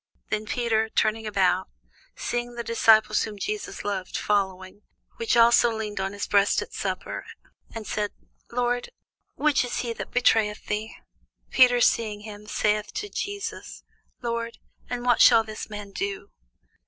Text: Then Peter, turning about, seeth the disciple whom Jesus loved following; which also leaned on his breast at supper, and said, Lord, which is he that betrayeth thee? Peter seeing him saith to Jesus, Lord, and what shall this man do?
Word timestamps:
Then 0.31 0.47
Peter, 0.47 0.89
turning 0.89 1.27
about, 1.27 1.67
seeth 2.15 2.55
the 2.55 2.63
disciple 2.63 3.13
whom 3.13 3.37
Jesus 3.37 3.83
loved 3.83 4.17
following; 4.17 4.81
which 5.17 5.37
also 5.37 5.71
leaned 5.71 5.99
on 5.99 6.13
his 6.13 6.25
breast 6.25 6.59
at 6.63 6.73
supper, 6.73 7.23
and 7.75 7.85
said, 7.85 8.09
Lord, 8.51 8.89
which 9.35 9.63
is 9.63 9.81
he 9.81 9.93
that 9.93 10.09
betrayeth 10.09 10.65
thee? 10.65 10.95
Peter 11.51 11.79
seeing 11.81 12.21
him 12.21 12.47
saith 12.47 12.91
to 12.95 13.09
Jesus, 13.09 13.83
Lord, 14.23 14.57
and 14.89 15.05
what 15.05 15.21
shall 15.21 15.43
this 15.43 15.69
man 15.69 15.91
do? 15.91 16.31